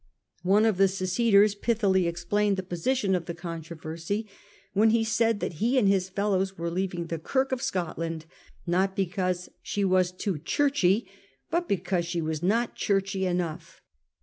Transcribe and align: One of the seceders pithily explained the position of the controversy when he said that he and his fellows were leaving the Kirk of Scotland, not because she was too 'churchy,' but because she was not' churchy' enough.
One 0.41 0.65
of 0.65 0.77
the 0.77 0.87
seceders 0.87 1.53
pithily 1.53 2.07
explained 2.07 2.57
the 2.57 2.63
position 2.63 3.13
of 3.13 3.25
the 3.27 3.35
controversy 3.35 4.27
when 4.73 4.89
he 4.89 5.03
said 5.03 5.39
that 5.41 5.53
he 5.61 5.77
and 5.77 5.87
his 5.87 6.09
fellows 6.09 6.57
were 6.57 6.71
leaving 6.71 7.05
the 7.05 7.19
Kirk 7.19 7.51
of 7.51 7.61
Scotland, 7.61 8.25
not 8.65 8.95
because 8.95 9.49
she 9.61 9.85
was 9.85 10.11
too 10.11 10.39
'churchy,' 10.39 11.07
but 11.51 11.69
because 11.69 12.07
she 12.07 12.19
was 12.19 12.41
not' 12.41 12.73
churchy' 12.85 13.27
enough. 13.27 13.79